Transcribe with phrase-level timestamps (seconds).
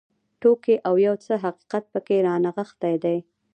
[0.41, 3.17] ټوکې او یو څه حقیقت پکې رانغښتی دی.